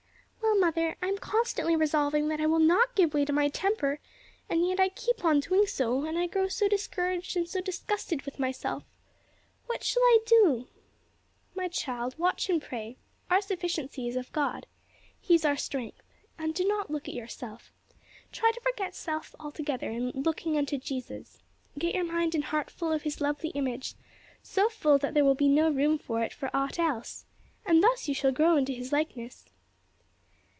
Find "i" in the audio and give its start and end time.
1.01-1.07, 2.39-2.45, 4.79-4.89, 6.19-6.27, 10.03-10.19